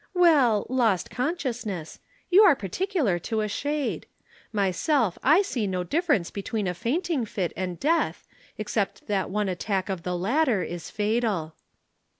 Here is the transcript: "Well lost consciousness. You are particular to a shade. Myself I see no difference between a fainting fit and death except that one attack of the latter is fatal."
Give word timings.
"Well 0.15 0.65
lost 0.67 1.11
consciousness. 1.11 1.99
You 2.31 2.41
are 2.41 2.55
particular 2.55 3.19
to 3.19 3.41
a 3.41 3.47
shade. 3.47 4.07
Myself 4.51 5.19
I 5.21 5.43
see 5.43 5.67
no 5.67 5.83
difference 5.83 6.31
between 6.31 6.65
a 6.65 6.73
fainting 6.73 7.23
fit 7.23 7.53
and 7.55 7.79
death 7.79 8.25
except 8.57 9.05
that 9.05 9.29
one 9.29 9.47
attack 9.47 9.89
of 9.89 10.01
the 10.01 10.17
latter 10.17 10.63
is 10.63 10.89
fatal." 10.89 11.53